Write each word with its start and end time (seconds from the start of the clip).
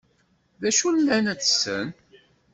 D 0.61 0.63
acu 0.69 0.85
i 0.91 0.93
llan 1.01 1.31
ad 1.33 1.39
tessen? 1.41 1.87